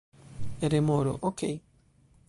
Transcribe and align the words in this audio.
Remoro: 0.61 1.13
"Okej." 1.21 1.61